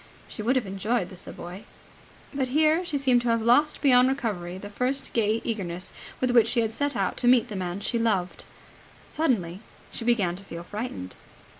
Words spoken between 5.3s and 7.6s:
eagerness with which she had set out to meet the